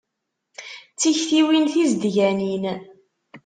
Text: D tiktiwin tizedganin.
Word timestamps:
D 0.91 0.95
tiktiwin 1.01 1.65
tizedganin. 1.73 2.63